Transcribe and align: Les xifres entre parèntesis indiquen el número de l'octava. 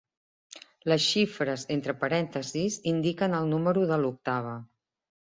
Les 0.91 1.03
xifres 1.07 1.67
entre 1.77 1.95
parèntesis 2.05 2.81
indiquen 2.95 3.39
el 3.45 3.55
número 3.55 3.89
de 3.93 4.05
l'octava. 4.05 4.61